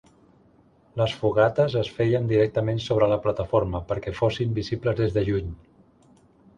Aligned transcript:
Les 1.01 1.13
fogates 1.19 1.75
es 1.83 1.91
feien 1.99 2.27
directament 2.33 2.81
sobre 2.87 3.11
la 3.13 3.21
plataforma, 3.27 3.85
perquè 3.93 4.17
fossin 4.23 4.59
visibles 4.61 5.01
des 5.05 5.19
de 5.21 5.29
lluny. 5.31 5.57